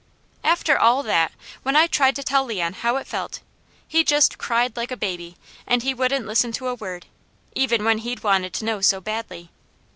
After 0.43 0.79
all 0.79 1.03
that, 1.03 1.31
when 1.61 1.75
I 1.75 1.85
tried 1.85 2.15
to 2.15 2.23
tell 2.23 2.43
Leon 2.43 2.73
how 2.81 2.97
it 2.97 3.05
felt, 3.05 3.41
he 3.87 4.03
just 4.03 4.39
cried 4.39 4.75
like 4.75 4.89
a 4.89 4.97
baby, 4.97 5.37
and 5.67 5.83
he 5.83 5.93
wouldn't 5.93 6.25
listen 6.25 6.51
to 6.53 6.69
a 6.69 6.73
word, 6.73 7.05
even 7.53 7.85
when 7.85 7.99
he'd 7.99 8.23
wanted 8.23 8.51
to 8.53 8.65
know 8.65 8.81
so 8.81 8.99
badly. 8.99 9.51